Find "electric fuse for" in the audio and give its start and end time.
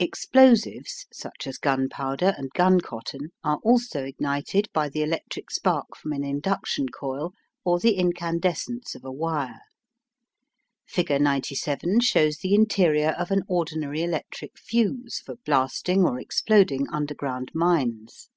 14.02-15.36